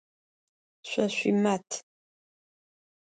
[0.87, 1.69] Şso şsuimat.